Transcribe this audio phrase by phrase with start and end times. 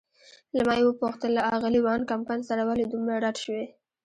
[0.55, 3.63] له ما یې وپوښتل: له آغلې وان کمپن سره ولې دومره رډ شوې؟